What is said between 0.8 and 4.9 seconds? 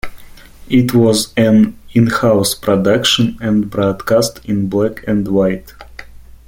was an in-house production and broadcast in